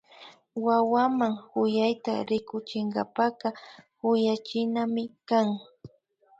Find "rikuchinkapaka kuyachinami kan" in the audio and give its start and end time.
2.29-5.47